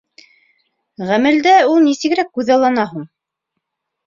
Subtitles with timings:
[1.09, 3.05] Ғәмәлдә ул нисегерәк күҙаллана һуң?